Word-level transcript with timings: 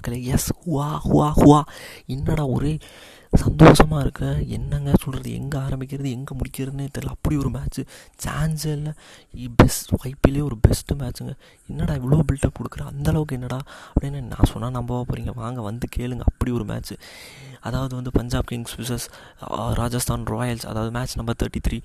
மக்களே 0.00 0.18
S 0.26 0.46
Hua 0.58 0.84
Hua 1.04 1.26
Hua 1.38 1.58
என்னடா 2.06 2.44
ஒரே 2.48 2.70
சந்தோஷமாக 3.32 4.02
இருக்க 4.04 4.24
என்னங்க 4.56 4.92
சொல்கிறது 5.02 5.30
எங்கே 5.40 5.58
ஆரம்பிக்கிறது 5.66 6.08
எங்கே 6.16 6.34
முடிக்கிறதுனே 6.40 6.86
தெரியல. 6.94 7.12
அப்படி 7.16 7.34
ஒரு 7.42 7.50
மேட்ச்சு 7.56 7.82
சான்ஸே 8.24 8.72
இல்லை. 8.78 8.92
பெஸ்ட் 9.60 9.92
ஐபிஎல்லே 10.08 10.42
ஒரு 10.48 10.56
பெஸ்ட்டு 10.66 10.96
மேட்ச்சுங்க 11.02 11.34
என்னடா 11.70 11.94
இவ்வளோ 12.00 12.18
பில்டப் 12.30 12.56
கொடுக்குற? 12.58 12.84
அந்தளவுக்கு 12.92 13.36
என்னடா? 13.38 13.60
அப்படின்னு 13.92 14.20
நான் 14.32 14.50
சொன்னால் 14.52 14.74
நம்பவா 14.78 15.02
போகிறீங்க 15.10 15.34
வாங்க 15.42 15.60
வந்து 15.68 15.88
கேளுங்க. 15.96 16.26
அப்படி 16.32 16.52
ஒரு 16.58 16.66
மேட்ச்சு 16.72 16.96
அதாவது 17.68 17.94
வந்து 17.98 18.10
Punjab 18.18 18.50
Kings 18.50 18.76
versus 18.80 19.06
Rajasthan 19.80 20.26
Royals 20.34 20.66
அதாவது 20.72 20.92
மேட்ச் 20.98 21.16
நம்பர் 21.20 21.38
தேர்ட்டி 21.42 21.62
த்ரீ 21.68 21.78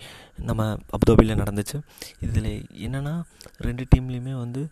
நம்ம 0.49 0.67
அபுதாபியில் 0.97 1.39
நடந்துச்சு. 1.43 1.79
இதில் 2.27 2.51
என்னென்னா 2.87 3.15
ரெண்டு 3.67 3.85
டீம்லேயுமே 3.93 4.35
வந்து 4.43 4.63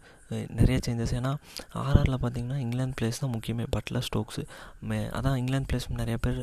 நிறைய 0.60 0.78
சேஞ்சஸ் 0.86 1.12
ஏன்னா 1.18 1.32
ஆர்ஆரில் 1.80 2.22
பார்த்தீங்கன்னா 2.22 2.60
இங்கிலாந்து 2.64 2.96
பிளேஸ் 3.00 3.20
தான் 3.24 3.34
முக்கியமே. 3.34 3.66
பட்லர் 3.76 4.06
ஸ்டோக்ஸு 4.08 4.44
மே 4.90 4.98
அதான் 5.18 5.36
இங்கிலாந்து 5.42 5.70
பிளேஸ் 5.72 5.86
நிறைய 6.00 6.18
பேர் 6.26 6.40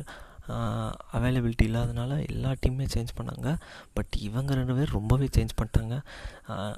அவைலபிலிட்டி 1.17 1.65
இல்லாதனால 1.69 2.11
எல்லா 2.31 2.51
டீமுமே 2.61 2.87
சேஞ்ச் 2.95 3.17
பண்ணாங்க. 3.19 3.49
பட் 3.97 4.13
இவங்க 4.27 4.53
ரெண்டு 4.59 4.75
பேர் 4.77 4.95
ரொம்பவே 4.97 5.29
சேஞ்ச் 5.37 5.57
பண்ணிட்டாங்க. 5.59 5.95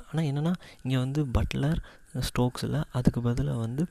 ஆனால் 0.07 0.27
என்னென்னா 0.29 0.53
இங்கே 0.83 0.97
வந்து 1.05 1.23
பட்லர் 1.37 1.81
ஸ்ட்ரோக்ஸில் 2.29 2.79
அதுக்கு 2.99 3.21
பதிலாக 3.27 3.63
வந்து 3.65 3.85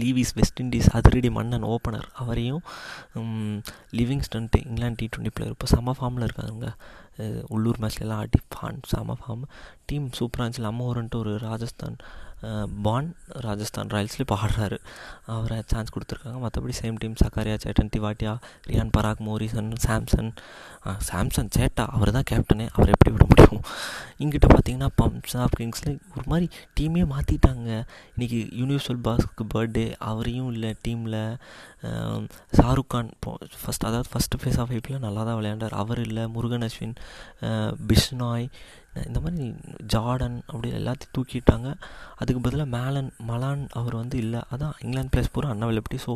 லீவிஸ் 0.00 0.32
வெஸ்ட் 0.38 0.60
இண்டீஸ் 0.62 0.88
அதிரடி 0.96 1.30
மன்னன் 1.36 1.64
ஓப்பனர் 1.72 2.06
அவரையும் 2.22 2.62
Livingstone 3.98 4.60
England 4.68 4.98
T 5.00 5.06
twenty 5.12 5.32
player 5.36 5.54
இப்போ 5.56 5.68
செம 5.72 5.94
ஃபார்மில் 5.98 6.26
இருக்காங்க 6.28 6.68
உள்ளூர் 7.54 7.80
மேட்ச்லலாம் 7.82 8.20
ஆடி 8.24 8.40
ஃபான் 8.54 8.78
செம 8.92 9.16
ஃபார்ம் 9.20 9.42
டீம் 9.88 10.06
சூப்பராக 10.18 10.44
இருந்துச்சு. 10.44 10.68
அம்மோரன்ட்டு 10.70 11.20
ஒரு 11.22 11.32
ராஜஸ்தான் 11.48 11.96
பான் 12.86 13.08
ராஜஸ்தான் 13.46 13.90
ராயல்ஸ்லேயும் 13.94 14.26
இப்போ 14.26 14.38
ஆடுறாரு. 14.44 14.78
அவரை 15.34 15.58
சான்ஸ் 15.72 15.92
கொடுத்துருக்காங்க. 15.94 16.38
மற்றபடி 16.44 16.74
same 16.80 16.96
team 17.02 17.20
Sakariya 17.22 17.56
Chetan 17.64 17.92
Tewatia 17.96 18.32
Riyan 18.70 18.92
Parag 18.96 19.22
Morrison 19.28 19.70
Samson. 19.86 20.30
Samson 21.08 21.50
சேட்டா 21.56 21.84
அவர் 21.96 22.14
தான் 22.16 22.28
கேப்டனே 22.30 22.66
அவர் 22.76 22.92
எப்படி 22.94 23.10
விட 23.14 23.24
முடியும்? 23.30 23.62
இங்கிட்ட 24.22 24.46
பார்த்தீங்கன்னா 24.52 24.88
பஞ்சாப் 25.00 25.56
கிங்ஸில் 25.58 25.98
ஒரு 26.16 26.26
மாதிரி 26.32 26.46
டீமே 26.78 27.02
மாற்றிட்டாங்க 27.14 27.70
இன்றைக்கி 28.14 28.40
யூனிவர்சல் 28.60 29.00
பாஸ்க்கு 29.06 29.46
பர்த்டே 29.54 29.86
அவரையும் 30.10 30.50
இல்லை 30.54 30.72
டீமில் 30.86 31.20
ஷாருக் 32.58 32.92
கான் 32.94 33.10
ஃபஸ்ட் 33.62 33.88
அதாவது 33.88 34.10
ஃபஸ்ட்டு 34.12 34.40
ஃபேஸ் 34.42 34.60
ஆஃப் 34.64 34.72
ஐபிஎல் 34.78 35.04
நல்லா 35.06 35.22
தான் 35.28 35.38
விளையாண்டார். 35.40 35.78
அவர் 35.82 36.02
இல்லை 36.08 36.24
முருகன் 36.36 36.66
அஸ்வின் 36.68 36.94
பிஷ்னாய் 37.90 38.46
இந்த 39.08 39.18
மாதிரி 39.24 39.44
ஜார்டன் 39.92 40.36
அப்படி 40.50 40.68
எல்லாத்தையும் 40.78 41.14
தூக்கிட்டாங்க. 41.16 41.68
அதுக்கு 42.20 42.40
பதிலாக 42.46 42.68
மேலன் 42.76 43.10
மலான் 43.30 43.62
அவர் 43.80 43.94
வந்து 44.00 44.16
இல்லை. 44.24 44.40
அதான் 44.54 44.74
இங்கிலாந்து 44.84 45.12
பிளேஸ் 45.14 45.32
பூரா 45.36 45.52
அன்அவைலபிலிட்டி 45.54 46.00
ஸோ 46.06 46.14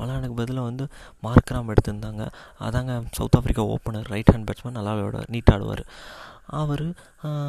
மலானுக்கு 0.00 0.38
பதிலாக 0.40 0.66
வந்து 0.70 0.86
மார்க்ராம் 1.26 1.70
எடுத்திருந்தாங்க. 1.74 2.24
அதாங்க 2.68 2.94
South 3.18 3.38
Africa 3.40 3.64
opener 3.76 4.10
right 4.14 4.32
hand 4.34 4.48
batsman 4.50 4.78
நல்லா 4.80 4.94
விளையாடுவார் 4.96 5.32
நீட் 5.36 5.52
ஆடுவார். 5.54 5.84
அவர் 6.60 6.86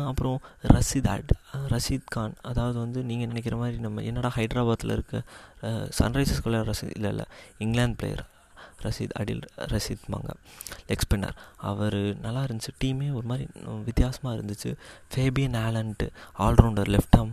அப்புறம் 0.09 0.39
ரஷீத் 0.73 1.11
அட் 1.13 1.31
ரஷீத் 1.73 2.11
கான். 2.15 2.35
அதாவது 2.49 2.77
வந்து 2.85 2.99
நீங்கள் 3.11 3.29
நினைக்கிற 3.31 3.55
மாதிரி 3.61 3.77
நம்ம 3.85 4.01
என்னடா 4.09 4.29
ஹைதராபாத்தில் 4.39 4.95
இருக்க 4.97 5.23
சன்ரைசர்ஸ் 5.99 6.43
விளையாட 6.47 6.65
ரஷீத் 6.71 6.97
இல்லை 6.97 7.11
இல்லை 7.13 7.25
இங்கிலாந்து 7.65 7.99
பிளேயர் 8.01 8.23
ரஷீத் 8.85 9.15
அடில் 9.21 9.43
ரஷீத் 9.73 10.05
மாங்க 10.13 10.31
லெக் 10.89 11.03
ஸ்பின்னர் 11.05 11.35
அவர் 11.69 11.97
நல்லா 12.25 12.41
இருந்துச்சு 12.47 12.73
டீமே 12.83 13.07
ஒரு 13.19 13.27
மாதிரி 13.31 13.45
வித்தியாசமாக 13.89 14.33
இருந்துச்சு. 14.37 14.71
Fabian 15.13 15.57
ஆலன்ட்டு 15.65 16.07
allrounder 16.45 16.91
left 16.95 17.17
arm 17.19 17.31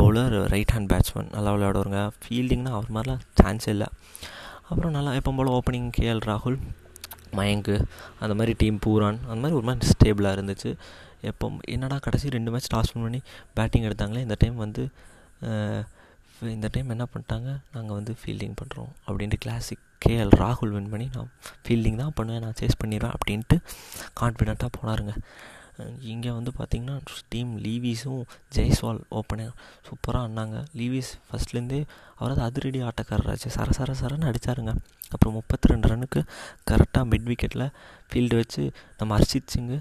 bowler 0.00 0.36
right 0.54 0.74
hand 0.76 0.90
batsman 0.92 1.30
நல்லா 1.36 1.52
விளையாடுவாருங்க. 1.56 2.02
ஃபீல்டிங்னா 2.24 2.72
அவர் 2.78 2.94
மாதிரிலாம் 2.96 3.24
சான்ஸ் 3.42 3.68
இல்லை. 3.74 3.88
அப்புறம் 4.70 4.94
நல்லா 4.98 5.12
எப்போ 5.20 5.32
போல் 5.38 5.54
ஓப்பனிங் 5.58 5.90
கேஎல் 5.98 6.24
ராகுல் 6.30 6.58
மயங்கு 7.38 7.76
அந்த 8.22 8.34
மாதிரி 8.38 8.52
டீம் 8.60 8.78
பூரான் 8.84 9.18
அந்த 9.28 9.40
மாதிரி 9.42 9.56
ஒரு 9.60 9.66
மாதிரி 9.68 9.92
ஸ்டேபிளாக 9.94 10.36
இருந்துச்சு. 10.36 10.70
எப்போ 11.30 11.46
என்னடா 11.74 11.96
கடைசி 12.06 12.32
ரெண்டு 12.36 12.52
மேட்ச் 12.54 12.72
டாஸ் 12.74 12.92
பண்ணி 12.94 13.20
பேட்டிங் 13.58 13.86
எடுத்தாங்களே 13.88 14.24
இந்த 14.26 14.36
டைம் 14.42 14.56
வந்து 14.64 14.82
இந்த 16.54 16.68
டைம் 16.74 16.92
என்ன 16.94 17.04
பண்ணிட்டாங்க? 17.12 17.50
நாங்கள் 17.74 17.96
வந்து 17.98 18.12
ஃபீல்டிங் 18.20 18.56
பண்ணுறோம் 18.60 18.90
அப்படின்ட்டு 19.06 19.38
கிளாசிக் 19.44 19.83
கேஎல் 20.04 20.32
ராகுல் 20.42 20.74
வின் 20.76 20.92
பண்ணி 20.92 21.08
நான் 21.16 21.32
ஃபீல்டிங் 21.64 22.00
தான் 22.02 22.14
பண்ணுவேன் 22.18 22.44
நான் 22.46 22.58
சேஸ் 22.60 22.80
பண்ணிடுவேன் 22.82 23.14
அப்படின்ட்டு 23.16 23.56
கான்ஃபிடெண்ட்டாக 24.20 24.70
போனாருங்க. 24.78 25.14
இங்கே 26.12 26.30
வந்து 26.36 26.50
பார்த்திங்கன்னா 26.58 26.96
டீம் 27.32 27.52
லீவிஸும் 27.64 28.20
ஜெய்ஸ்வால் 28.56 29.00
ஓப்பனர் 29.18 29.54
சூப்பராக 29.86 30.20
ஆடினாங்க. 30.24 30.58
லீவிஸ் 30.80 31.10
ஃபஸ்ட்லேருந்தே 31.28 31.80
அவரது 32.18 32.42
அதிரடி 32.48 32.80
ஆட்டக்காரராச்சு 32.88 33.50
சர 33.56 33.68
சர 33.78 33.94
சரன்னு 34.00 34.28
அடித்தாருங்க 34.30 34.72
அப்புறம் 35.14 35.34
முப்பத்தி 35.38 35.72
ரெண்டு 35.72 35.88
ரன்னுக்கு 35.92 36.20
கரெக்டாக 36.70 37.04
மிட் 37.12 37.28
விக்கெட்டில் 37.30 37.66
ஃபீல்டு 38.10 38.38
வச்சு 38.40 38.62
நம்ம 39.00 39.18
Harshit 39.18 39.52
Singh 39.54 39.78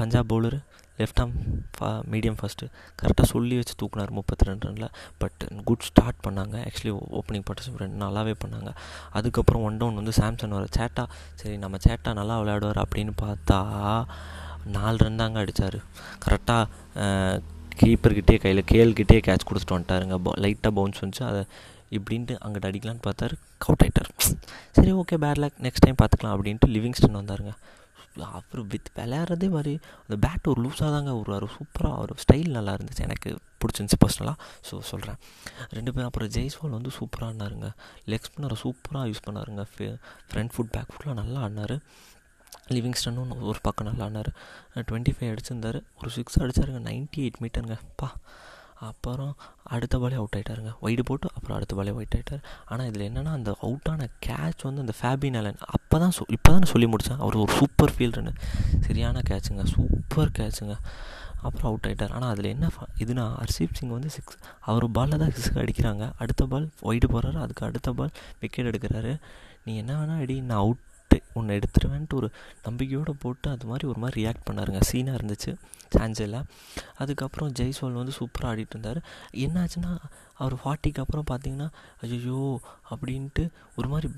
Punjab 0.00 0.28
bowler 0.32 0.58
left 1.00 1.20
arm 1.24 1.34
ஃபா 1.76 1.88
மீடியம் 2.12 2.38
ஃபஸ்ட்டு 2.40 2.68
கரெக்டாக 3.00 3.26
சொல்லி 3.32 3.56
வச்சு 3.60 3.74
தூக்குனார் 3.82 4.12
முப்பத்தி 4.18 4.48
ரெண்டு 4.48 4.66
ரனில். 4.68 4.88
பட் 5.22 5.42
குட் 5.68 5.86
ஸ்டார்ட் 5.88 6.20
பண்ணாங்க. 6.26 6.56
ஆக்சுவலி 6.68 6.94
ஓப்பனிங் 7.20 7.46
பார்ட்டிசிபேட் 7.48 7.84
ரெண்டு 7.84 8.02
நல்லாவே 8.04 8.34
பண்ணாங்க. 8.44 8.72
அதுக்கப்புறம் 9.20 9.64
ஒன் 9.68 9.78
டவுன் 9.82 10.00
வந்து 10.00 10.14
சாம்சன் 10.20 10.56
வர 10.58 10.66
சேட்டா. 10.78 11.06
சரி 11.42 11.56
நம்ம 11.64 11.78
சேட்டா 11.86 12.12
நல்லா 12.20 12.36
விளையாடுவார் 12.42 12.82
அப்படின்னு 12.84 13.14
பார்த்தா 13.24 13.60
நாலு 14.76 14.98
ரன் 15.04 15.20
தாங்க 15.22 15.38
அடித்தார் 15.44 15.78
கரெக்டாக 16.24 17.40
கீப்பர்கிட்டே 17.80 18.36
கையில் 18.42 18.68
கேல்கிட்டே 18.70 19.18
கேட்ச் 19.26 19.48
கொடுத்துட்டு 19.48 19.76
வந்துட்டாருங்க. 19.76 20.16
லைட்டாக 20.44 20.72
பவுன்ஸ் 20.78 21.02
வந்துச்சு. 21.02 21.24
அதை 21.30 21.42
இப்படின்ட்டு 21.96 22.34
அங்கிட்ட 22.44 22.66
அடிக்கலான்னு 22.70 23.04
பார்த்தாரு. 23.06 23.34
கவுட் 23.64 23.82
ஆகிட்டார் 23.84 24.10
சரி 24.76 24.92
okay 25.00 25.18
bad 25.24 25.40
luck 25.42 25.60
next 25.66 25.84
time 25.84 26.00
பார்த்துக்கலாம் 26.00 26.34
அப்படின்ட்டு 26.36 26.72
லிவிங்ஸ்டன் 26.74 27.18
வந்தாருங்க. 27.20 27.52
அவர் 28.22 28.62
வித் 28.72 28.90
விளையாடுறதே 28.96 29.48
மாதிரி 29.50 29.74
அந்த 30.06 30.16
பேட் 30.24 30.48
ஒரு 30.52 30.60
லூஸாக 30.64 30.90
தாங்க 30.94 31.12
வருவார் 31.14 31.46
சூப்பராக 31.56 31.94
அவர் 31.98 32.12
ஸ்டைல் 32.24 32.50
நல்லா 32.56 32.74
இருந்துச்சு. 32.74 33.04
எனக்கு 33.08 33.30
பிடிச்சிருந்துச்சி 33.60 33.98
பர்சனலாக 34.04 34.36
ஸோ 34.68 34.80
சொல்கிறேன் 34.80 35.18
ரெண்டு 35.76 35.92
பேரும் 35.92 36.10
அப்புறம் 36.10 36.28
ஜெய்ஸ்வால் 36.28 36.76
வந்து 36.76 36.90
சூப்பராக 36.98 37.28
ஆடினாருங்க. 37.30 37.70
லெக் 38.06 38.28
ஸ்பின்னரை 38.28 38.58
சூப்பராக 38.64 39.10
யூஸ் 39.10 39.24
பண்ணாருங்க. 39.26 39.64
ஃப்ரண்ட் 40.28 40.52
ஃபுட் 40.56 40.72
பேக் 40.76 40.92
ஃபுட்லாம் 40.92 41.20
நல்லா 41.22 41.40
ஆடினார். 41.40 41.76
லிவிங்ஸ்டனும் 42.74 43.42
ஒரு 43.50 43.58
பக்கம் 43.62 43.86
நல்லா 43.86 44.04
ஆடினார். 44.04 44.30
டுவெண்ட்டி 44.74 45.14
ஃபைவ் 45.16 45.32
அடிச்சிருந்தார். 45.34 45.82
ஒரு 46.00 46.10
சிக்ஸ் 46.10 46.38
அடித்தாருங்க 46.40 46.82
நைன்ட்டி 46.90 47.22
எயிட் 47.24 47.40
மீட்டருங்க 47.40 47.78
பா. 47.96 48.08
அப்புறம் 48.86 49.32
அடுத்த 49.74 49.98
பாலே 49.98 50.18
அவுட் 50.20 50.36
ஆகிட்டாருங்க 50.38 50.72
ஒயிடு 50.84 51.02
போட்டு 51.08 51.28
அப்புறம் 51.34 51.56
அடுத்த 51.56 51.76
பாலே 51.78 51.94
ஒயிட் 51.98 52.16
ஆகிட்டார் 52.18 52.42
ஆனால் 52.70 52.88
இதில் 52.90 53.06
என்னென்னா 53.08 53.32
அந்த 53.38 53.50
அவுட்டான 53.66 54.08
கேட்ச் 54.26 54.66
வந்து 54.68 54.84
அந்த 54.84 54.94
ஃபேபின் 54.98 55.38
அலன் 55.40 55.60
அப்போ 55.76 55.98
தான் 55.98 56.14
சொ 56.18 56.24
இப்போ 56.36 56.52
தான் 56.52 56.70
சொல்லி 56.72 56.88
முடித்தேன் 56.92 57.22
அவர் 57.24 57.40
ஒரு 57.44 57.52
சூப்பர் 57.60 57.94
ஃபீல்டுன்னு 57.96 58.34
சரியான 58.86 59.22
கேட்சுங்க 59.30 59.64
சூப்பர் 59.74 60.30
கேட்சுங்க 60.40 60.76
அப்புறம் 61.46 61.68
அவுட் 61.70 61.86
ஆகிட்டார் 61.88 62.14
ஆனால் 62.16 62.30
அதில் 62.34 62.52
என்ன 62.54 62.68
இதுனா 63.02 63.24
ஹர்ஷீப் 63.40 63.76
சிங் 63.78 63.92
வந்து 63.96 64.10
சிக்ஸ் 64.14 64.38
அவர் 64.70 64.86
பாலில் 64.96 65.20
தான் 65.22 65.32
சிக்ஸ் 65.34 65.58
அடிக்கிறாங்க. 65.62 66.04
அடுத்த 66.18 66.46
பால் 66.46 66.66
ஒயிடு 66.82 67.08
போகிறாரு 67.12 67.38
அதுக்கு 67.44 67.66
அடுத்த 67.66 67.92
பால் 67.92 68.12
விக்கெட் 68.40 68.70
எடுக்கிறாரு. 68.70 69.12
நீ 69.64 69.76
என்ன 69.76 69.92
வேணால் 70.00 70.22
அடி 70.24 70.40
நான் 70.40 70.58
அவுட் 70.58 70.82
உன்னை 71.38 71.52
எடுத்துருவேன்ட்டு 71.58 72.16
ஒரு 72.20 72.28
நம்பிக்கையோடு 72.66 73.12
போட்டு 73.22 73.48
அது 73.54 73.66
மாதிரி 73.70 73.84
ஒரு 73.90 74.00
மாதிரி 74.02 74.16
ரியாக்ட் 74.20 74.46
பண்ணாருங்க. 74.48 74.80
சீனாக 74.90 75.18
இருந்துச்சு 75.18 75.52
சான்ஸ் 75.94 76.22
அதுக்கப்புறம் 77.02 77.50
ஜெய்ஸ்வால் 77.58 78.00
வந்து 78.00 78.14
சூப்பராக 78.18 78.50
ஆடிட்டு 78.52 78.74
இருந்தார் 78.74 79.00
என்னாச்சுன்னா 79.44 79.92
அவர் 80.42 80.56
ஃபார்ட்டிக்கு 80.62 81.02
அப்புறம் 81.04 81.28
பார்த்தீங்கன்னா 81.30 81.68
ஐயோ 82.06 82.40
அப்படின்ட்டு 82.92 83.44
ஒரு 83.78 83.88
மாதிரி 83.92 84.08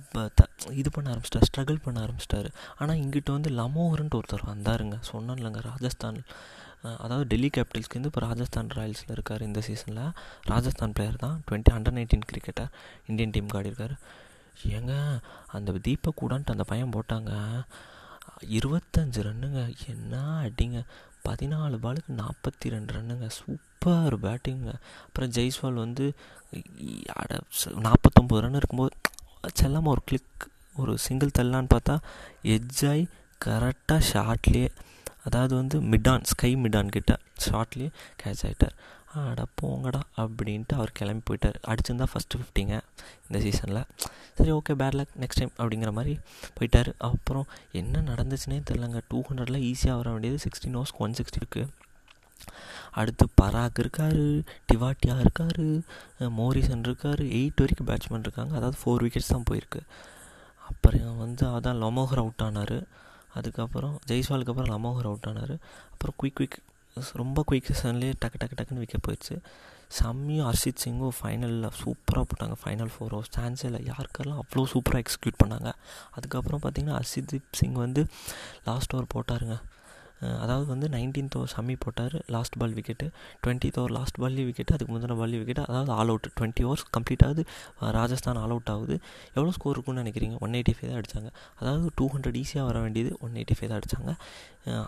இது 0.80 0.90
பண்ண 0.94 1.12
ஆரம்பிச்சிட்டார் 1.12 1.46
ஸ்ட்ரகிள் 1.50 1.84
பண்ண 1.84 1.98
ஆரம்பிச்சிட்டாரு. 2.06 2.50
ஆனால் 2.80 2.98
இங்கிட்ட 3.02 3.30
வந்து 3.36 3.50
லமோகர்ன்ட்டு 3.60 4.18
ஒருத்தர் 4.20 4.50
வந்தாருங்க. 4.52 4.96
சொன்னேன்லங்க 5.12 5.62
ராஜஸ்தான் 5.70 6.18
அதாவது 7.04 7.24
டெல்லி 7.32 7.48
கேபிட்டல்ஸ்க்கு 7.54 8.08
இப்போ 8.10 8.20
ராஜஸ்தான் 8.26 8.70
ராயல்ஸில் 8.78 9.14
இருக்கார் 9.16 9.42
இந்த 9.48 9.60
சீசனில் 9.66 10.04
ராஜஸ்தான் 10.52 10.94
பிளேயர் 10.96 11.22
தான் 11.24 11.36
twenty 11.46 11.72
under 11.76 11.96
nineteen 11.98 12.26
cricketer 12.30 12.70
Indian 13.10 13.34
team 13.36 13.54
ஆடிருக்காரு 13.58 13.96
ஏங்க 14.68 15.20
அந்த 15.46 15.72
தீபக் 15.72 16.24
கூடான்ட்டு 16.24 16.54
அந்த 16.54 16.64
பையன் 16.64 16.90
போட்டாங்க. 16.90 17.62
இருபத்தஞ்சு 18.50 19.20
ரன்னுங்க. 19.20 19.74
என்ன 19.88 20.42
அடிங்க. 20.42 20.84
பதினாலு 21.28 21.78
பாலுக்கு 21.82 22.12
நாற்பத்தி 22.16 22.68
ரெண்டு 22.68 22.92
ரன்னுங்க. 22.94 23.28
சூப்பர் 23.28 24.20
பேட்டிங்க 24.20 24.72
அப்புறம் 25.02 25.30
ஜெய்ஸ்வால் 25.30 25.80
வந்து 25.84 26.12
நாற்பத்தொம்போது 27.64 28.40
ரன் 28.40 28.54
இருக்கும்போது 28.54 28.96
செல்லாமல் 29.54 29.90
ஒரு 29.90 30.02
கிளிக் 30.04 30.48
ஒரு 30.76 30.98
சிங்கிள் 30.98 31.30
தள்ளலான்னு 31.38 31.68
பார்த்தா 31.74 31.98
எஜ்ஜாய் 32.42 33.06
கரெக்டாக 33.44 34.02
ஷார்ட்லேயே 34.12 34.68
அதாவது 35.24 35.54
வந்து 35.54 35.80
மிடான் 35.82 36.24
ஸ்கை 36.24 36.56
மிடான் 36.56 36.88
கிட்ட 36.88 37.16
ஷார்ட்லேயே 37.48 37.90
கேட்ச் 38.22 38.42
ஆகிட்டார் 38.42 38.76
அட 39.18 39.42
போங்கடா 39.60 40.00
அப்படின்ட்டு 40.22 40.74
அவர் 40.78 40.92
கிளம்பி 40.98 41.24
போயிட்டார். 41.28 41.56
அடிச்சிருந்தா 41.70 42.06
ஃபஸ்ட்டு 42.12 42.38
ஃபிஃப்டிங்க 42.40 42.74
இந்த 43.26 43.38
சீசனில் 43.44 43.82
சரி 44.38 44.52
okay 44.58 44.74
bad 44.80 44.96
luck 44.98 45.14
next 45.22 45.40
time 45.40 45.54
அப்படிங்கிற 45.60 45.90
மாதிரி 45.98 46.14
போயிட்டார். 46.58 46.90
அப்புறம் 47.08 47.46
என்ன 47.80 48.02
நடந்துச்சுன்னே 48.10 48.58
தெரிலங்க 48.70 49.00
டூ 49.10 49.20
ஹண்ட்ரட்லாம் 49.28 49.66
ஈஸியாக 49.70 49.98
வர 50.00 50.08
வேண்டியது 50.14 50.38
சிக்ஸ்டீன் 50.46 50.76
ஹவர்ஸ்க்கு 50.78 51.04
ஒன் 51.06 51.18
சிக்ஸ்டி 51.20 51.40
இருக்குது 51.42 51.68
அடுத்து 53.00 53.24
பராக் 53.40 53.80
இருக்கார் 53.82 54.20
டிவாட்டியா 54.70 55.16
இருக்கார் 55.24 55.60
மோரிசன் 56.38 56.86
இருக்கார் 56.88 57.22
எயிட் 57.38 57.60
வரைக்கும் 57.62 57.88
பேட்ஸ்மேன் 57.90 58.24
இருக்காங்க. 58.26 58.52
அதாவது 58.58 58.78
ஃபோர் 58.82 59.02
விக்கெட்ஸ் 59.04 59.34
தான் 59.34 59.46
போயிருக்கு. 59.50 59.80
அப்புறம் 60.70 61.20
வந்து 61.24 61.44
அதான் 61.56 61.80
லமோகர் 61.84 62.22
அவுட் 62.22 62.44
ஆனார். 62.46 62.78
அதுக்கப்புறம் 63.38 63.94
ஜெய்ஸ்வாலுக்கு 64.10 64.52
அப்புறம் 64.52 64.72
லமோகர் 64.74 65.08
அவுட் 65.10 65.28
ஆனார். 65.30 65.54
அப்புறம் 65.92 66.16
குயிக் 66.22 66.38
குயிக் 66.38 66.58
ரொம்ப 67.22 67.44
குயிக் 67.48 67.68
செஷன்லேயே 67.70 68.14
டக்கு 68.22 68.38
டக்கு 68.42 68.56
டக்குன்னு 68.58 68.82
விக்கெட் 68.84 69.04
போயிடுச்சு. 69.08 69.36
செம்மியும் 69.98 70.46
ஹர்ஷித் 70.48 70.82
சிங்கும் 70.84 71.16
ஃபைனலில் 71.18 71.68
சூப்பராக 71.80 72.24
போட்டாங்க. 72.30 72.56
ஃபைனல் 72.62 72.92
ஃபோர் 72.94 73.12
ஹவர்ஸ் 73.14 73.34
சான்ஸே 73.36 73.66
இல்லை. 73.68 73.80
யாருக்கெல்லாம் 73.90 74.40
அவ்வளோ 74.42 74.64
சூப்பராக 74.72 75.04
எக்ஸிக்யூட் 75.04 75.40
பண்ணாங்க. 75.42 75.70
அதுக்கப்புறம் 76.16 76.62
பார்த்திங்கன்னா 76.64 76.98
ஹர்ஷித் 77.00 77.34
சிங் 77.60 77.78
வந்து 77.84 78.02
லாஸ்ட் 78.68 78.94
ஓவர் 78.96 79.12
போட்டாருங்க. 79.14 79.56
அதாவது 80.42 80.66
வந்து 80.72 80.86
நைன்டீன்த் 80.94 81.36
ஓவர் 81.38 81.52
சம்மி 81.54 81.74
போட்டார். 81.84 82.14
Last 82.34 82.56
ball 82.60 82.74
wicket 82.78 83.06
twentieth 83.44 83.78
over 83.80 83.94
last 83.96 84.18
பால்லி 84.22 84.42
wicket 84.48 84.74
அதுக்கு 84.76 84.92
முந்தின 84.94 85.16
பால்லி 85.20 85.38
விக்கெட்டு 85.40 85.62
அதாவது 85.68 85.92
all 85.98 86.10
out 86.12 86.28
twenty 86.38 86.64
overs 86.68 86.84
complete 86.96 87.24
ஆகுது. 87.26 87.44
ராஜஸ்தான் 87.98 88.40
ஆல் 88.42 88.54
அவுட் 88.56 88.70
ஆகுது. 88.74 88.96
எவ்வளோ 89.36 89.54
ஸ்கோர் 89.58 89.74
இருக்குன்னு 89.76 90.02
நினைக்கிறீங்க? 90.04 90.36
ஒன் 90.46 90.56
எயிட்டி 90.58 90.74
ஃபைவ் 90.76 90.90
தான் 90.90 91.00
அடித்தாங்க 91.00 91.30
அதாவது 91.60 91.88
டூ 92.00 92.08
ஹண்ட்ரட் 92.14 92.38
ஈஸியாக 92.42 92.66
வர 92.70 92.78
வேண்டியது 92.86 93.12
ஒன் 93.26 93.34
எயிட்டி 93.40 93.56
ஃபைவ் 93.58 93.72
தான் 93.72 93.80
அடித்தாங்க 93.80 94.14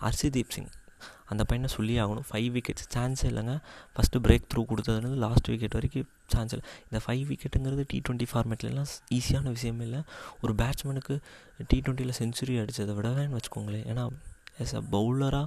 ஹர்ஷிதீப் 0.06 0.54
சிங். 0.56 0.70
அந்த 1.32 1.42
பையனை 1.50 1.68
சொல்லி 1.76 1.94
ஆகணும். 2.02 2.26
ஃபைவ் 2.30 2.48
விக்கெட்ஸ் 2.56 2.88
சான்ஸே 2.94 3.26
இல்லைங்க. 3.30 3.54
ஃபஸ்ட்டு 3.94 4.22
பிரேக் 4.26 4.48
த்ரூ 4.52 4.62
கொடுத்ததுலேருந்து 4.70 5.20
லாஸ்ட் 5.26 5.48
விக்கெட் 5.52 5.76
வரைக்கும் 5.78 6.08
சான்ஸ் 6.34 6.52
இல்லை. 6.56 6.66
இந்த 6.88 6.98
ஃபைவ் 7.04 7.24
விக்கெட்டுங்கிறது 7.30 7.84
டி 7.92 7.98
ட்வெண்ட்டி 8.08 8.28
ஃபார்மேட்லலாம் 8.32 8.90
ஈஸியான 9.18 9.46
விஷயமே 9.56 9.84
இல்லை. 9.88 10.02
ஒரு 10.42 10.54
பேட்ஸ்மேனுக்கு 10.60 11.16
டி 11.70 11.78
டுவெண்ட்டியில் 11.86 12.18
செஞ்சுரி 12.20 12.56
அடித்ததை 12.62 12.94
விடவேன்னு 12.98 13.38
வச்சுக்கோங்களேன். 13.38 13.86
ஏன்னா 13.92 14.04
ஆஸ் 14.62 14.76
அ 14.80 14.84
பவுலராக 14.96 15.46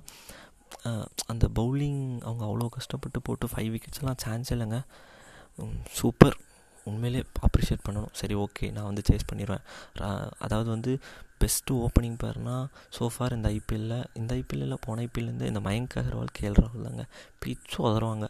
அந்த 1.32 1.46
பவுலிங் 1.60 2.02
அவங்க 2.28 2.44
அவ்வளோ 2.50 2.68
கஷ்டப்பட்டு 2.78 3.20
போட்டு 3.28 3.46
ஃபைவ் 3.54 3.70
விக்கெட்ஸ்லாம் 3.76 4.22
சான்ஸ் 4.26 4.50
இல்லைங்க. 4.56 4.80
சூப்பர் 6.00 6.38
உண்மையிலே 6.90 7.22
அப்ரிஷியேட் 7.48 7.86
பண்ணணும். 7.88 8.14
சரி 8.20 8.36
ஓகே 8.44 8.66
நான் 8.76 8.90
வந்து 8.90 9.04
சேஸ் 9.10 9.30
பண்ணிடுவேன் 9.32 9.64
அதாவது 10.46 10.70
வந்து 10.76 10.92
பெஸ்ட்டு 11.42 11.80
ஓப்பனிங் 11.86 12.20
பேர்னா 12.24 12.58
சோஃபார் 12.98 13.36
இந்த 13.38 13.48
ஐபிஎல்லில் 13.58 14.06
இந்த 14.20 14.32
ஐபிஎல்லில் 14.40 14.84
போன 14.86 15.04
ஐபிஎல்லேருந்து 15.08 15.50
இந்த 15.52 15.62
மயங்க் 15.68 15.98
அகர்வால் 16.02 16.32
கேஎல் 16.38 16.60
ராகுல் 16.62 16.88
தாங்க 16.90 17.06
பிச்சும் 17.44 17.88
உதருவாங்க 17.90 18.28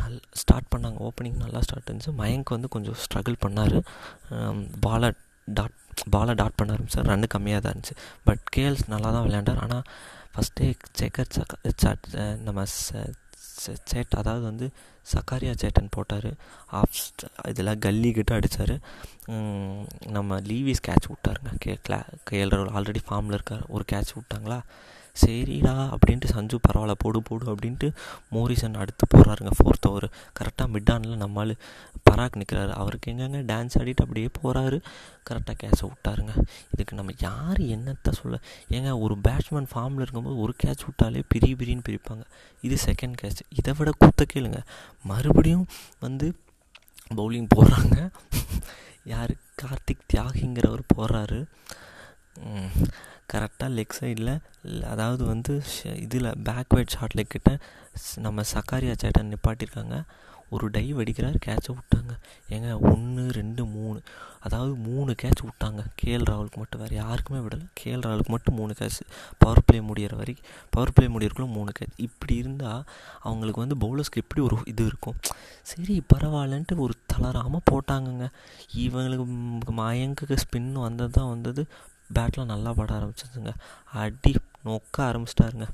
நல் 0.00 0.18
ஸ்டார்ட் 0.40 0.68
பண்ணாங்க. 0.72 0.98
ஓப்பனிங் 1.06 1.38
நல்லா 1.44 1.60
ஸ்டார்ட் 1.66 1.88
இருந்துச்சு. 1.88 2.12
மயங்க் 2.22 2.54
வந்து 2.56 2.68
கொஞ்சம் 2.74 2.98
ஸ்ட்ரகிள் 3.04 3.38
பண்ணார். 3.44 3.76
பாலை 4.86 5.10
டாட் 5.58 5.76
பாலை 6.14 6.32
டாட் 6.40 6.58
பண்ண 6.58 6.74
ஆரம்பிச்சார். 6.76 7.08
ரன்னு 7.10 7.28
கம்மியாக 7.34 7.62
தான் 7.64 7.72
இருந்துச்சு. 7.74 7.96
பட் 8.28 8.42
கேஎல்ஸ் 8.56 8.84
நல்லா 8.92 9.08
தான் 9.16 9.24
விளையாண்டார். 9.28 9.62
ஆனால் 9.64 9.84
ஃபஸ்ட்டே 10.34 10.68
சேக்கர் 11.00 11.30
சாட் 11.84 12.06
நம்ம 12.46 12.66
சேட் 13.90 14.18
அதாவது 14.20 14.44
வந்து 14.44 14.66
சக்காரியா 15.12 15.52
சேட்டன் 15.62 15.94
போட்டார். 15.96 16.30
ஆஃப் 16.80 16.98
இதில் 17.48 17.78
கல்லி 17.78 18.10
கிட்ட 18.12 18.34
அடித்தார் 18.34 18.74
நம்ம 20.16 20.40
லீவிஸ் 20.50 20.86
கேட்ச் 20.88 21.08
விட்டாருங்க. 21.12 21.52
கே 21.58 21.72
கிளா 21.86 22.00
கேள்ற 22.30 22.58
ஆல்ரெடி 22.78 23.02
ஃபார்மில் 23.08 23.36
இருக்கார். 23.38 23.64
ஒரு 23.68 23.84
கேட்ச் 23.92 24.16
விட்டாங்களா? 24.18 24.58
சரிடா 25.20 25.74
அப்படின்ட்டு 25.94 26.28
சஞ்சு 26.34 26.56
பரவாயில்ல 26.66 26.94
போடு 26.98 27.20
போடு 27.22 27.44
அப்படின்ட்டு 27.52 27.88
மோரிசன் 28.30 28.80
அடுத்து 28.82 29.04
போகிறாருங்க 29.14 29.52
ஃபோர்த் 29.58 29.88
ஓவர் 29.88 30.06
கரெக்டாக 30.38 30.68
மிட் 30.74 30.90
ஆனில் 30.94 31.22
நம்மால் 31.22 31.54
பராக் 32.10 32.38
நிற்கிறாரு 32.40 32.72
அவருக்கு 32.82 33.12
எங்கெங்க 33.12 33.40
டான்ஸ் 33.50 33.76
ஆடிட்டு 33.80 34.04
அப்படியே 34.04 34.28
போகிறாரு 34.38 34.78
கரெக்டாக 35.30 35.56
கேட்சை 35.62 35.84
விட்டாருங்க. 35.88 36.34
இதுக்கு 36.74 36.94
நம்ம 36.96 37.12
யார் 37.20 37.58
என்னத்தை 37.74 38.12
சொல்ல? 38.20 38.36
ஏங்க 38.70 38.92
ஒரு 39.00 39.14
பேட்ஸ்மேன் 39.26 39.70
ஃபார்மில் 39.72 40.04
இருக்கும்போது 40.04 40.38
ஒரு 40.44 40.54
கேட்ச் 40.64 40.84
விட்டாலே 40.86 41.22
பிரி 41.28 41.50
பிரின்னு 41.60 41.86
பிரிப்பாங்க. 41.88 42.24
இது 42.66 42.76
செகண்ட் 42.86 43.16
கேட்ச் 43.22 43.42
இதை 43.58 43.74
விட 43.78 43.90
கூத்த 44.00 44.24
கேளுங்க. 44.34 44.60
மறுபடியும் 45.04 45.66
வந்து 46.00 46.28
பவுலிங் 47.16 47.52
போடுறாங்க 47.56 47.96
யார்? 49.04 49.32
கார்த்திக் 49.62 50.08
தியாகிங்கிறவர் 50.12 50.90
போடுறாரு 50.94 51.40
கரெக்டாக 53.32 53.70
லெக் 53.78 53.96
சைடில் 54.00 54.34
அதாவது 54.92 55.24
வந்து 55.24 55.54
இதில் 56.04 56.30
பேக்வேர்ட் 56.48 56.94
ஷார்ட் 56.94 57.16
லெக் 57.18 57.34
கிட்ட 57.34 57.58
நம்ம 58.26 58.42
சக்காரியா 58.54 58.94
சேட்டை 59.02 59.22
நிப்பாட்டியிருக்காங்க 59.32 59.98
ஒரு 60.56 60.66
டைவ் 60.74 60.98
அடிக்கிறார் 61.02 61.34
கேட்சை 61.46 61.70
விட்டாங்க. 61.78 62.12
ஏங்க 62.54 62.68
ஒன்று 62.90 63.22
ரெண்டு 63.38 63.62
மூணு. 63.64 63.98
அதாவது 64.40 64.72
மூணு 64.74 65.14
கேட்ச் 65.22 65.42
விட்டாங்க. 65.46 65.80
கேஎல் 66.00 66.24
ராகுலுக்கு 66.28 66.58
மட்டும் 66.62 66.80
வேறு 66.80 66.94
யாருக்குமே 66.94 67.40
விடலை. 67.46 67.66
கேஎல் 67.80 68.04
ராகுலுக்கு 68.06 68.32
மட்டும் 68.34 68.54
மூணு 68.54 68.74
கேட்ச் 68.78 68.96
பவர் 69.38 69.60
பிளே 69.66 69.78
முடிகிற 69.88 70.16
வரைக்கும் 70.20 70.48
பவர் 70.70 70.92
பிளே 70.94 71.06
முடியறக்குள்ள 71.14 71.48
மூணு 71.56 71.72
கேட்ச் 71.78 72.00
இப்படி 72.06 72.34
இருந்தால் 72.42 72.82
அவங்களுக்கு 73.20 73.64
வந்து 73.64 73.78
பவுலர்ஸ்க்கு 73.84 74.22
எப்படி 74.24 74.44
ஒரு 74.46 74.58
இது 74.64 74.86
இருக்கும். 74.86 75.18
சரி 75.62 75.96
பரவாயில்லன்ட்டு 76.14 76.76
ஒரு 76.76 76.96
தளராமல் 77.06 77.66
போட்டாங்கங்க. 77.70 78.28
இவங்களுக்கு 78.84 79.26
மயங்குக்கு 79.82 80.38
ஸ்பின் 80.46 80.72
வந்தது 80.72 81.10
தான் 81.10 81.28
வந்தது. 81.28 81.64
பேட்லாம் 82.16 82.52
நல்லா 82.52 82.70
பட 82.78 82.90
ஆரம்பிச்சதுங்க. 82.98 83.52
அடி 84.02 84.32
நொக்க 84.68 84.96
ஆரம்பிச்சிட்டாருங்க. 85.08 85.66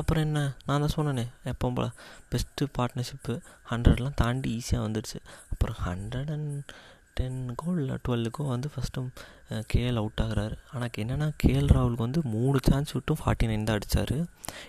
அப்புறம் 0.00 0.24
என்ன? 0.26 0.40
நான் 0.66 0.82
தான் 0.84 0.94
சொன்னேனே 0.96 1.24
எப்போ 1.50 1.68
போல் 1.76 1.94
பெஸ்ட்டு 2.32 2.68
பார்ட்னர்ஷிப்பு 2.78 3.34
ஹண்ட்ரட்லாம் 3.70 4.18
தாண்டி 4.22 4.50
ஈஸியாக 4.58 4.84
வந்துடுச்சு. 4.86 5.18
அப்புறம் 5.52 5.78
ஹண்ட்ரட் 5.86 6.32
அண்ட் 6.34 6.72
டென்னுக்கோ 7.18 7.70
இல்லை 7.80 7.94
டுவெல்லுக்கோ 8.06 8.42
வந்து 8.54 8.68
ஃபஸ்ட்டும் 8.72 9.08
கேஎல் 9.72 9.98
அவுட் 10.00 10.20
ஆகிறாரு. 10.24 10.56
ஆனால் 10.72 10.96
என்னென்னா 11.02 11.28
கேஎல் 11.42 11.70
ராகுலுக்கு 11.74 12.06
வந்து 12.06 12.22
மூணு 12.34 12.58
சான்ஸ் 12.68 12.94
விட்டும் 12.96 13.20
ஃபார்ட்டி 13.20 13.48
நைன் 13.50 13.64
தான் 13.68 13.78
அடித்தார் 13.78 14.16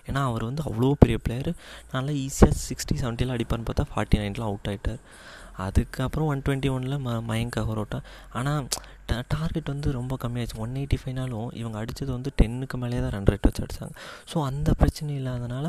ஏன்னா 0.07 0.21
அவர் 0.29 0.45
வந்து 0.49 0.63
அவ்வளோ 0.69 0.91
பெரிய 1.01 1.17
பிளேயர் 1.25 1.51
நல்லா 1.95 2.13
ஈஸியாக 2.25 2.57
சிக்ஸ்டி 2.67 2.95
செவன்ட்டியில் 3.01 3.35
அடிப்பார்னு 3.35 3.67
பார்த்தா 3.69 3.85
ஃபார்ட்டி 3.91 4.21
நைன்லாம் 4.21 4.49
அவுட் 4.51 4.69
ஆகிட்டார் 4.73 5.01
அதுக்கப்புறம் 5.65 6.29
ஒன் 6.31 6.43
டுவெண்ட்டி 6.45 6.69
ஒனில் 6.75 7.03
ம 7.05 7.17
மயங்க் 7.29 7.59
அகரோட்டா 7.61 7.99
ஆனால் 8.39 8.67
டார்கெட் 9.33 9.71
வந்து 9.71 9.89
ரொம்ப 9.97 10.13
கம்மியாகிடுச்சு 10.23 10.61
ஒன் 10.63 10.77
எயிட்டி 10.79 10.97
ஃபைவ்னாலும் 11.01 11.49
இவங்க 11.59 11.77
அடித்தது 11.81 12.11
வந்து 12.15 12.31
டென்னுக்கு 12.39 12.77
மேலே 12.77 12.99
தான் 12.99 13.13
ரன் 13.15 13.29
ரேட் 13.31 13.47
வச்சு 13.47 13.63
அடித்தாங்க 13.65 13.95
ஸோ 14.31 14.37
அந்த 14.49 14.69
பிரச்சனை 14.81 15.11
இல்லாதனால 15.19 15.67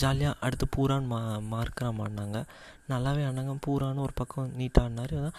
ஜாலியாக 0.00 0.40
அடுத்து 0.46 0.66
பூரான் 0.76 1.10
மா 1.12 1.20
மார்க்கராக 1.52 1.94
மாடினாங்க 2.00 2.38
நல்லாவே 2.92 3.22
ஆனாங்க. 3.28 3.54
பூரான்னு 3.66 4.04
ஒரு 4.06 4.14
பக்கம் 4.20 4.50
நீட்டாக 4.58 4.86
ஆடினார். 4.86 5.14
அதான் 5.18 5.36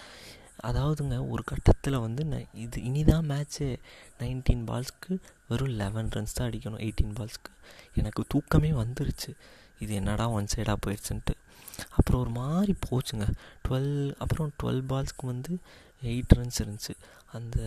அதாவதுங்க 0.69 1.15
ஒரு 1.33 1.43
கட்டத்தில் 1.43 2.03
வந்து 2.05 2.23
ந 2.31 2.35
இது 2.63 2.77
இனிதான் 2.89 3.27
மேட்ச்சு 3.31 3.67
நைன்டீன் 4.21 4.65
பால்ஸ்க்கு 4.69 5.13
வெறும் 5.49 5.75
லெவன் 5.81 6.11
ரன்ஸ் 6.15 6.35
தான் 6.37 6.47
அடிக்கணும். 6.49 6.81
எயிட்டீன் 6.85 7.15
பால்ஸ்க்கு 7.19 7.51
எனக்கு 7.99 8.23
தூக்கமே 8.27 8.71
வந்துருச்சு. 8.81 9.31
இது 9.83 9.93
என்னடா 9.99 10.25
ஒன் 10.37 10.51
சைடாக 10.55 10.77
போயிடுச்சுன்ட்டு. 10.85 11.35
அப்புறம் 11.97 12.21
ஒரு 12.21 12.31
மாதிரி 12.39 12.73
போச்சுங்க. 12.87 13.25
டுவெல் 13.67 13.93
அப்புறம் 14.23 14.51
டுவெல் 14.63 14.83
பால்ஸ்க்கு 14.91 15.31
வந்து 15.31 15.53
எயிட் 16.03 16.35
ரன்ஸ் 16.35 16.59
இருந்துச்சு. 16.63 16.93
அந்த 17.31 17.57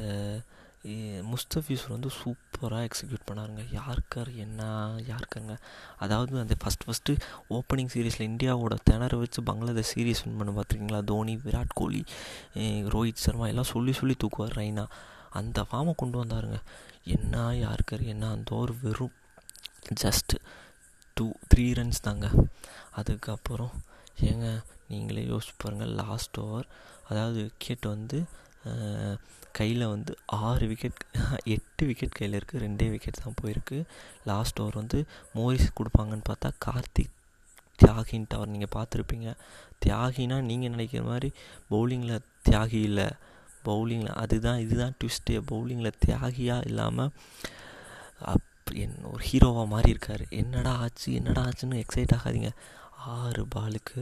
முஸ்தபியூசர் 1.33 1.95
வந்து 1.95 2.11
சூப்பராக 2.17 2.83
எக்ஸிக்யூட் 2.87 3.29
பண்ணாருங்க. 3.29 3.63
யாருக்கார் 3.73 4.31
என்ன 4.35 4.63
யாருக்காருங்க 5.11 5.55
அதாவது 5.99 6.39
அந்த 6.39 6.55
ஃபஸ்ட் 6.63 6.85
ஃபஸ்ட்டு 6.87 7.15
ஓப்பனிங் 7.51 7.93
சீரீஸில் 7.95 8.29
இந்தியாவோட 8.31 8.75
திணற 8.85 9.17
வச்சு 9.17 9.43
பங்களாதேஷ் 9.43 9.93
சீரீஸ் 9.95 10.23
வின் 10.25 10.37
பண்ண 10.41 10.53
பார்த்துருக்கீங்களா 10.57 11.01
தோனி 11.05 11.37
விராட் 11.45 11.75
கோலி 11.75 12.03
ரோஹித் 12.95 13.25
சர்மா 13.25 13.47
எல்லாம் 13.53 13.71
சொல்லி 13.73 13.93
சொல்லி 13.93 14.17
தூக்குவார் 14.25 14.59
ரைனா. 14.61 14.85
அந்த 15.31 15.61
ஃபார்மை 15.69 15.95
கொண்டு 15.97 16.19
வந்தாருங்க. 16.25 16.59
என்ன 17.15 17.47
யாருக்கார் 17.57 18.05
என்ன? 18.13 18.31
அந்த 18.31 18.51
ஒரு 18.55 18.75
வெறும் 18.83 19.15
ஜஸ்ட்டு 20.03 20.37
டூ 21.17 21.27
த்ரீ 21.51 21.65
ரன்ஸ் 21.79 22.05
தாங்க. 22.07 22.27
அதுக்கப்புறம் 23.01 23.75
ஏங்க 24.29 24.47
நீங்களே 24.91 25.23
யோசிச்சு 25.33 25.55
பாருங்கள் 25.63 25.93
லாஸ்ட் 26.01 26.39
ஓவர் 26.45 26.67
அதாவது 27.11 27.39
விக்கெட் 27.47 27.87
வந்து 27.95 28.19
கையில் 29.59 29.85
வந்து 29.95 30.13
ஆறு 30.47 30.65
விக்கெட் 30.71 31.01
எட்டு 31.55 31.83
விக்கெட் 31.89 32.17
கையில் 32.19 32.37
இருக்குது 32.39 32.63
ரெண்டே 32.65 32.87
விக்கெட் 32.93 33.21
தான் 33.25 33.37
போயிருக்கு. 33.41 33.79
லாஸ்ட் 34.31 34.61
ஓவர் 34.63 34.81
வந்து 34.81 34.99
மோரிஸ் 35.37 35.77
கொடுப்பாங்கன்னு 35.79 36.27
பார்த்தா 36.31 36.51
கார்த்திக் 36.67 37.13
தியாகின் 37.81 38.27
டவர் 38.33 38.53
நீங்கள் 38.55 38.75
பார்த்துருப்பீங்க. 38.77 39.29
தியாகினா 39.85 40.37
நீங்கள் 40.49 40.73
நினைக்கிற 40.75 41.03
மாதிரி 41.11 41.31
பவுலிங்கில் 41.73 42.25
தியாகி 42.49 42.81
இல்லை. 42.89 43.09
பவுலிங்கில் 43.69 44.19
அதுதான் 44.23 44.63
இதுதான் 44.65 44.97
ட்விஸ்ட்டு 44.99 45.37
பவுலிங்கில் 45.51 45.99
தியாகியாக 46.05 46.67
இல்லாமல் 46.71 47.13
என் 48.83 48.97
ஒரு 49.11 49.23
ஹீரோவாக 49.29 49.67
மாறி 49.73 49.89
இருக்கார். 49.95 50.23
என்னடா 50.41 50.73
ஆச்சு? 50.85 51.09
என்னடா 51.19 51.43
ஆச்சுன்னு 51.49 51.81
எக்ஸைட் 51.83 52.15
ஆகாதீங்க. 52.17 52.51
ஆறு 53.15 53.43
பாலுக்கு 53.55 54.01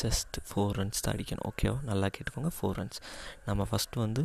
ஜஸ்ட் 0.00 0.36
ஃபோர் 0.48 0.76
ரன்ஸ் 0.78 1.02
தான் 1.04 1.14
அடிக்கணும். 1.14 1.46
ஓகேவா 1.50 1.78
நல்லா 1.90 2.06
கேட்டுக்கோங்க. 2.14 2.50
ஃபோர் 2.56 2.76
ரன்ஸ் 2.78 3.00
நம்ம 3.46 3.66
ஃபஸ்ட்டு 3.70 4.02
வந்து 4.04 4.22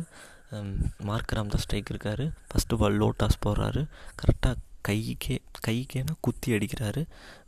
um, 0.56 0.70
மார்க்கராம் 1.10 1.52
தான் 1.54 1.62
ஸ்ட்ரைக் 1.64 1.92
இருக்கார். 1.92 2.24
ஃபஸ்ட்டு 2.50 2.78
பால் 2.82 2.98
லோ 3.02 3.08
டாஸ் 3.22 3.42
போடுறாரு 3.46 3.82
கரெக்டாக 4.20 4.56
கைக்கே 4.88 5.36
கைக்கேனா 5.66 6.14
குத்தி 6.26 6.54
அடிக்கிறாரு. 6.56 7.02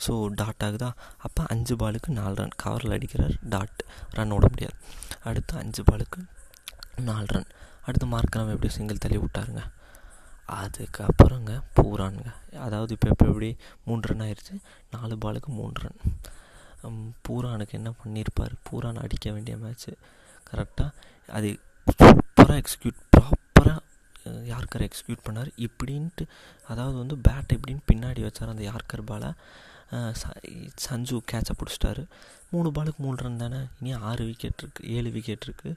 ஸோ 0.06 0.14
டாட் 0.40 0.64
ஆகுதா? 0.66 0.90
அப்போ 1.26 1.42
அஞ்சு 1.54 1.76
பாலுக்கு 1.82 2.10
நாலு 2.20 2.34
ரன் 2.40 2.56
கவரில் 2.64 2.96
அடிக்கிறார். 2.98 3.36
டாட் 3.54 3.82
ரன் 4.18 4.34
ஓட 4.38 4.46
முடியாது. 4.54 4.76
அடுத்து 5.30 5.54
அஞ்சு 5.62 5.84
பாலுக்கு 5.90 6.20
நாலு 7.10 7.28
ரன் 7.36 7.48
அடுத்து 7.86 8.08
மார்க்கராம் 8.14 8.52
எப்படி 8.54 8.72
சிங்கிள் 8.78 9.04
தள்ளி 9.04 9.20
விட்டாருங்க? 9.22 9.62
அதுக்கப்புறங்க 10.60 11.52
பூரானுங்க. 11.78 12.30
அதாவது 12.66 12.92
இப்போ 12.96 13.08
இப்போ 13.12 13.26
எப்படி 13.32 13.50
மூணு 13.86 14.08
ரன் 14.10 14.24
ஆயிடுச்சு 14.26 14.54
நாலு 14.94 15.14
பாலுக்கு 15.24 15.50
மூணு 15.60 15.74
ரன் 15.84 16.00
பூரானுக்கு 17.26 17.74
என்ன 17.78 17.90
பண்ணியிருப்பார் 18.02 18.54
பூரான் 18.68 19.02
அடிக்க 19.04 19.26
வேண்டிய 19.30 19.56
மேட்ச்சு 19.56 19.92
கரெக்டாக 20.48 20.90
அது 21.28 21.50
சூப்பராக 22.00 22.56
எக்ஸிக்யூட் 22.62 22.98
ப்ராப்பராக 23.16 23.80
யார்கர் 24.52 24.84
எக்ஸிக்யூட் 24.86 25.24
பண்ணார்? 25.26 25.50
இப்படின்ட்டு 25.66 26.24
அதாவது 26.68 26.96
வந்து 27.02 27.16
பேட் 27.28 27.54
எப்படின்னு 27.56 27.84
பின்னாடி 27.92 28.20
வச்சார் 28.26 28.52
அந்த 28.54 28.64
யார்கர் 28.70 29.08
பாலை 29.10 29.30
சஞ்சு 30.84 31.16
கேட்சை 31.30 31.54
பிடிச்சிட்டாரு. 31.60 32.02
மூணு 32.52 32.68
பாலுக்கு 32.76 33.00
மூணு 33.04 33.16
ரன் 33.24 33.38
தானே? 33.42 33.58
இனி 33.80 33.90
ஆறு 34.08 34.22
விக்கெட் 34.28 34.60
இருக்குது 34.62 34.88
ஏழு 34.96 35.10
விக்கெட் 35.14 35.44
இருக்குது 35.46 35.76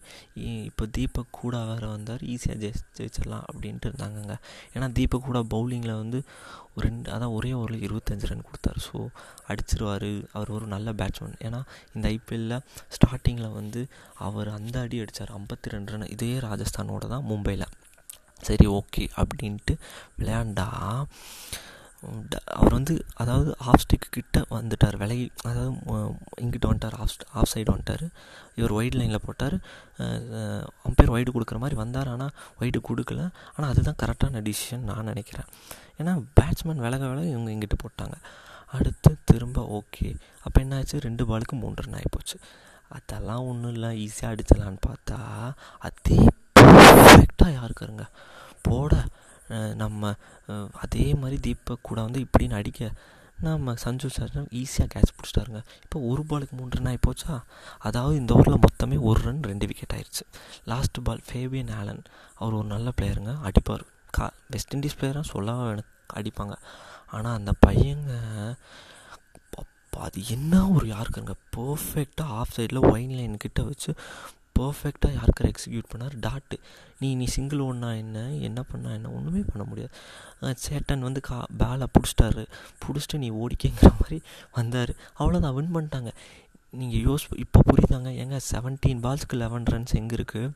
இப்போ 0.69 0.85
தீபக் 0.95 1.35
கூட 1.39 1.55
வேறு 1.69 1.87
வந்தார் 1.93 2.23
ஈஸியாக 2.33 2.57
ஜெயி 2.63 2.73
ஜெயிச்சிடலாம் 2.97 3.45
அப்படின்ட்டு 3.51 3.89
இருந்தாங்கங்க. 3.89 4.35
ஏன்னா 4.75 4.87
தீபக் 4.97 5.27
கூட 5.27 5.39
பவுலிங்கில் 5.53 5.99
வந்து 6.01 6.19
ஒரு 6.75 6.83
ரெண்டு 6.87 7.07
அதான் 7.15 7.35
ஒரே 7.37 7.51
ஓவரில் 7.59 7.85
இருபத்தஞ்சு 7.87 8.29
ரன் 8.31 8.47
கொடுத்தாரு. 8.49 8.81
ஸோ 8.87 8.97
அடிச்சிருவார். 9.51 10.09
அவர் 10.37 10.53
ஒரு 10.57 10.67
நல்ல 10.75 10.91
பேட்ஸ்மேன் 11.01 11.39
ஏன்னா 11.47 11.61
இந்த 11.95 12.05
ஐபிஎல்லில் 12.15 12.63
ஸ்டார்டிங்கில் 12.97 13.55
வந்து 13.59 13.83
அவர் 14.27 14.51
அந்த 14.57 14.75
அடி 14.85 14.99
அடித்தார் 15.03 15.35
ஐம்பத்தி 15.39 15.73
ரெண்டு 15.75 15.93
ரன் 15.95 16.11
இதே 16.15 16.31
ராஜஸ்தானோட 16.47 17.07
தான் 17.13 17.27
மும்பையில் 17.31 17.67
சரி 18.47 18.67
ஓகே 18.79 19.05
அப்படின்ட்டு 19.21 19.73
விளையாண்டா. 20.19 20.67
அவர் 22.57 22.75
வந்து 22.77 22.93
அதாவது 23.21 23.49
ஆஃப் 23.69 23.81
ஸ்டிக்கு 23.83 24.09
கிட்ட 24.17 24.41
வந்துட்டார் 24.55 24.97
விலகி 25.01 25.25
அதாவது 25.49 25.71
இங்கிட்ட 26.43 26.65
வந்துட்டார் 26.71 26.97
ஆஃப் 27.03 27.15
ஆஃப் 27.39 27.49
சைடு 27.53 27.69
வந்துட்டார். 27.73 28.05
இவர் 28.59 28.73
ஒயிட் 28.77 28.97
லைனில் 28.99 29.23
போட்டார். 29.27 29.55
அம்பையர் 30.87 31.13
ஒய்டு 31.15 31.35
கொடுக்குற 31.35 31.59
மாதிரி 31.63 31.77
வந்தார் 31.83 32.11
ஆனால் 32.13 32.33
ஒய்டு 32.61 32.81
கொடுக்கல. 32.89 33.23
ஆனால் 33.55 33.69
அதுதான் 33.73 33.99
கரெக்டான 34.03 34.41
டிசிஷன் 34.49 34.87
நான் 34.89 35.09
நினைக்கிறேன். 35.11 35.49
ஏன்னா 35.99 36.13
பேட்ஸ்மேன் 36.39 36.83
விலக 36.85 37.03
விலக 37.11 37.27
இவங்க 37.33 37.51
இங்கிட்டு 37.55 37.79
போட்டாங்க. 37.85 38.17
அடுத்து 38.77 39.11
திரும்ப 39.31 39.59
ஓகே 39.79 40.07
அப்போ 40.45 40.57
என்ன 40.63 40.77
ஆச்சு? 40.79 40.97
ரெண்டு 41.07 41.23
பாலுக்கு 41.29 41.55
மூன்று 41.63 41.83
ரன் 41.85 41.97
ஆகிப்போச்சு 41.99 42.37
அதெல்லாம் 42.97 43.45
ஒன்றும் 43.51 43.73
இல்லை. 43.75 43.89
ஈஸியாக 44.05 44.33
அடிச்சிடலான்னு 44.33 44.81
பார்த்தா 44.87 45.17
அதே 45.87 46.17
பர்ஃபெக்டாக 46.59 47.51
யாருக்காருங்க 47.59 48.05
போட 48.67 48.93
நம்ம 49.75 50.13
அதே 50.81 51.13
மாதிரி 51.13 51.37
தீபக் 51.39 51.87
கூட 51.89 51.99
வந்து 52.01 52.25
இப்படின்னு 52.25 52.53
அடிக்க 52.53 52.91
நம்ம 53.41 53.73
சஞ்சு 53.83 54.09
சார் 54.09 54.35
ஈஸியாக 54.59 54.87
கேட்ச் 54.93 55.13
பிடிச்சிட்டாருங்க 55.15 55.61
இப்போ 55.83 55.99
ஒரு 56.09 56.21
பாலுக்கு 56.29 56.55
மூணு 56.57 56.77
ரன் 56.77 56.89
ஆகிப்போச்சா 56.91 57.35
அதாவது 57.77 58.15
இந்த 58.15 58.33
ஓவரில் 58.33 58.63
மொத்தமே 58.65 58.97
ஒரு 58.99 59.19
ரன் 59.21 59.41
ரெண்டு 59.43 59.67
விக்கெட் 59.67 59.95
ஆயிடுச்சு 59.95 60.23
லாஸ்ட் 60.65 60.99
பால் 61.03 61.23
ஃபேபியன் 61.29 61.71
ஆலன் 61.79 62.03
அவர் 62.35 62.53
ஒரு 62.53 62.67
நல்ல 62.67 62.91
பிளேயருங்க 62.97 63.33
அடிப்பார். 63.47 63.85
கா 64.11 64.31
வெஸ்ட் 64.49 64.75
இண்டீஸ் 64.75 64.97
பிளேயராக 64.99 65.31
சொல்லவே 65.33 65.69
எனக்கு 65.71 65.93
அடிப்பாங்க. 66.19 66.55
ஆனால் 67.11 67.37
அந்த 67.39 67.53
பையங்க 67.67 68.11
அது 70.05 70.21
என்ன 70.27 70.53
ஒரு 70.69 70.85
யாருக்குங்க? 70.87 71.33
பர்ஃபெக்டாக 71.55 72.35
ஆஃப் 72.39 72.53
சைடில் 72.55 72.87
ஒயின் 72.91 73.13
லைன் 73.19 73.37
கிட்ட 73.37 73.61
வச்சு 73.63 73.91
பர்ஃபெக்டாக 74.59 75.11
யாருக்கார் 75.17 75.49
எக்ஸிக்யூட் 75.51 75.89
பண்ணார்? 75.91 76.15
டாட்டு 76.25 76.57
நீ 76.99 77.07
நீ 77.19 77.25
சிங்கிள் 77.35 77.61
ஒன்றா 77.69 77.89
என்ன? 78.03 78.19
என்ன 78.47 78.59
பண்ணா 78.71 78.89
என்ன? 78.97 79.11
ஒன்றுமே 79.17 79.41
பண்ண 79.51 79.63
முடியாது. 79.71 79.93
சேட்டன் 80.65 81.05
வந்து 81.07 81.21
கா 81.29 81.37
பேலை 81.61 81.87
பிடிச்சிட்டாரு. 81.95 82.45
பிடிச்சிட்டு 82.85 83.21
நீ 83.23 83.29
ஓடிக்கேங்கிற 83.43 83.91
மாதிரி 84.01 84.19
வந்தார். 84.59 84.93
அவ்வளோதான் 85.19 85.57
வின் 85.59 85.75
பண்ணிட்டாங்க. 85.75 86.13
நீங்கள் 86.81 87.03
யோஸ் 87.07 87.25
இப்போ 87.45 87.59
புரியுதாங்க? 87.69 88.09
ஏங்க 88.23 88.39
செவன்டீன் 88.51 89.03
பால்ஸ்க்கு 89.05 89.41
லெவன் 89.43 89.69
ரன்ஸ் 89.73 89.99
எங்கே 90.01 90.15
இருக்குது 90.19 90.53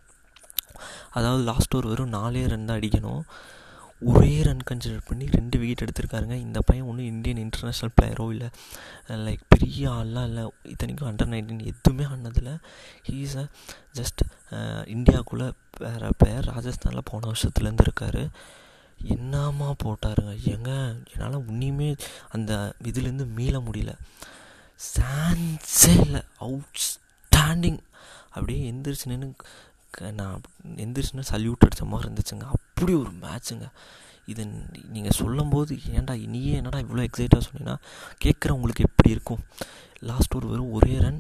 அதாவது 1.18 1.42
லாஸ்ட் 1.44 1.78
ஒரு 1.78 1.88
வெறும் 1.92 2.14
நாலே 2.18 2.42
ரன் 2.52 2.68
தான் 2.70 2.78
அடிக்கணும். 2.80 3.24
ஒரே 4.02 4.42
ரன் 4.48 4.68
கன்சிடர் 4.70 5.08
பண்ணி 5.08 5.26
ரெண்டு 5.38 5.58
விக்கெட் 5.60 5.84
எடுத்திருக்காருங்க. 5.86 6.36
இந்த 6.48 6.60
பையன் 6.68 6.88
ஒன்றும் 6.90 7.06
இந்தியன் 7.06 7.42
இன்டர்நேஷ்னல் 7.46 7.96
பிளேயரோ 7.98 8.26
இல்லை. 8.30 8.50
லைக் 9.26 9.44
பெரிய 9.48 9.90
ஆள்லாம் 9.90 10.28
இல்லை. 10.30 10.44
இத்தனைக்கும் 10.64 11.10
அண்டர் 11.10 11.32
நைன்டீன் 11.34 11.66
எதுவுமே 11.72 12.06
ஆனதில்ல 12.14 12.54
ஹீஸ் 13.10 13.36
அ 13.44 13.46
ஜஸ்ட் 14.00 14.24
இந்தியாவுக்குள்ளே 14.96 15.50
வேறு 15.80 16.12
பேர் 16.18 16.50
ராஜஸ்தானில் 16.52 17.10
போன 17.12 17.32
வருஷத்துலேருந்து 17.32 17.86
இருக்கார். 17.88 18.24
என்னமா 19.16 19.68
போட்டாருங்க. 19.84 20.34
ஏங்க 20.54 20.72
என்னால் 21.14 21.46
உன்னியுமே 21.50 21.90
அந்த 22.30 22.54
இதுலேருந்து 22.90 23.28
மீள 23.38 23.58
முடியல. 23.68 23.92
சான்ஸே 24.96 25.94
இல்லை. 26.06 26.22
அவுட் 26.38 26.82
ஸ்டாண்டிங் 26.88 27.80
அப்படியே 28.32 28.72
எந்திரிச்சு 28.72 29.06
நின்று 29.06 29.30
நான் 30.20 30.42
எந்திரிச்சுன்னா 30.84 31.24
சல்யூட் 31.32 31.66
அடித்த 31.66 31.86
மாதிரி 31.86 32.08
இருந்துச்சுங்க. 32.10 32.46
அப்படி 32.56 32.94
ஒரு 32.94 33.12
மேட்ச்சுங்க 33.22 33.68
இது 34.26 34.44
நீங்கள் 34.96 35.18
சொல்லும்போது 35.22 35.76
ஏன்டா 35.76 36.28
நீயே 36.28 36.54
என்னடா 36.56 36.80
இவ்வளோ 36.80 37.08
எக்ஸைட்டாக 37.08 37.42
சொன்னீங்கன்னா 37.48 37.76
கேட்குறவங்களுக்கு 38.26 38.88
எப்படி 38.90 39.10
இருக்கும்? 39.10 39.40
லாஸ்ட் 40.00 40.36
ஒரு 40.36 40.48
வெறும் 40.48 40.72
ஒரே 40.72 41.00
ரன் 41.00 41.20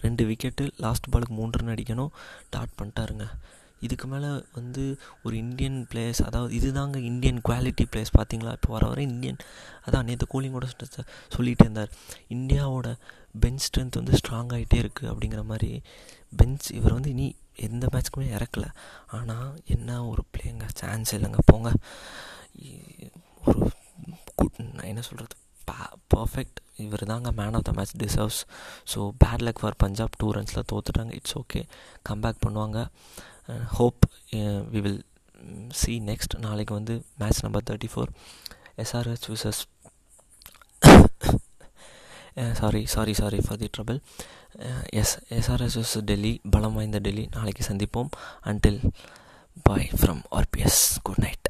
ரெண்டு 0.00 0.24
விக்கெட்டு 0.24 0.70
லாஸ்ட் 0.76 1.08
பாலுக்கு 1.12 1.36
மூன்று 1.38 1.58
ரன் 1.58 1.74
அடிக்கணும். 1.74 2.12
டாட் 2.50 2.76
பண்ணிட்டாருங்க. 2.78 3.26
இதுக்கு 3.80 4.06
மேலே 4.06 4.44
வந்து 4.52 4.98
ஒரு 5.22 5.36
இந்தியன் 5.36 5.86
பிளேயர்ஸ் 5.92 6.22
அதாவது 6.24 6.54
இதுதாங்க 6.54 6.96
இந்தியன் 6.96 7.40
குவாலிட்டி 7.48 7.84
பிளேயர்ஸ் 7.90 8.16
பார்த்தீங்களா 8.18 8.52
இப்போ 8.52 8.68
வர 8.68 8.86
வர 8.88 9.02
இந்தியன் 9.02 9.36
அதான் 9.86 10.04
நேற்று 10.04 10.26
கூலிங்கோட 10.32 10.68
சொல்லிகிட்டே 11.36 11.64
இருந்தார். 11.66 11.90
இந்தியாவோட 12.28 12.88
பெஞ்ச் 13.40 13.64
ஸ்ட்ரென்த் 13.66 13.98
வந்து 14.00 14.12
ஸ்ட்ராங் 14.12 14.52
ஆகிட்டே 14.56 14.78
இருக்குது 14.78 15.10
அப்படிங்கிற 15.12 15.44
மாதிரி 15.44 15.82
பெஞ்ச் 16.36 16.70
இவர் 16.70 16.92
வந்து 16.92 17.10
இனி 17.10 17.36
எந்த 17.56 17.86
மேட்ச்க்குமே 17.92 18.28
இறக்கல. 18.36 18.66
ஆனால் 19.06 19.60
என்ன 19.64 20.06
ஒரு 20.06 20.24
பிளேங்க 20.32 20.68
சான்ஸ் 20.74 21.14
இல்லைங்க. 21.14 21.38
போங்க. 21.44 21.72
ஒரு 23.46 23.70
குட் 24.34 24.58
என்ன 24.82 25.00
சொல்கிறது 25.00 25.36
பர்ஃபெக்ட் 26.14 26.58
இவர் 26.84 27.04
தாங்க 27.10 27.30
man 27.38 27.56
of 27.58 27.66
the 27.68 27.72
match 27.78 27.94
deserves 28.02 28.40
so 28.92 29.00
bad 29.22 29.44
luck 29.46 29.60
for 29.62 29.76
Punjab 29.82 30.16
two 30.20 30.28
ரன்ஸில் 30.36 30.68
தோத்துட்டாங்க. 30.72 31.12
இட்ஸ் 31.18 31.36
ஓகே 31.42 31.60
கம்பேக் 32.10 32.42
பண்ணுவாங்க. 32.46 32.78
Hope 33.78 34.02
we 34.74 34.80
will 34.86 35.02
see 35.80 35.92
next 36.10 36.34
நாளைக்கு 36.46 36.72
வந்து 36.78 36.94
match 37.20 37.42
number 37.46 37.66
thirty 37.70 37.90
four 37.92 38.10
SRH 38.84 39.28
versus 39.32 39.60
sorry 42.60 42.82
sorry 42.94 43.12
sorry 43.20 43.38
for 43.46 43.58
the 43.62 43.68
trouble 43.76 43.98
S 45.00 45.14
SRSS 45.38 45.94
Delhi 46.10 46.32
பலம் 46.54 46.76
வாய்ந்த 46.78 46.98
டெல்லி 47.06 47.24
நாளைக்கு 47.36 47.64
சந்திப்போம். 47.70 48.10
Until 48.50 48.80
bye 49.68 49.88
from 50.00 50.22
RBS 50.38 50.82
good 51.08 51.22
night 51.24 51.48